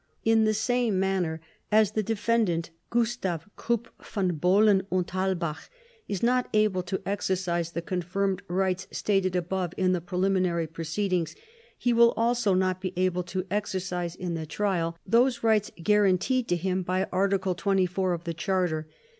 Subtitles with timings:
[0.25, 1.41] In the same manner
[1.71, 5.69] as the Defendant Gustav Krupp von Bohlen und Halbach
[6.07, 11.35] is not able to exercise the confirmed rights stated above in the preliminary proceedings
[11.77, 16.55] he will also not be able to exercise in the Trial those rights guaranteed to
[16.55, 18.87] him by Article 24 of the Charter.